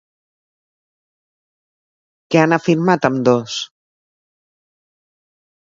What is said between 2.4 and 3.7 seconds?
han afirmat ambdós?